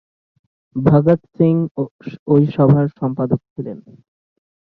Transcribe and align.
ভগৎ 0.75 1.19
সিং 1.35 1.55
ওই 2.27 2.43
সভার 2.55 2.85
সম্পাদক 2.99 3.41
ছিলেন। 3.51 3.77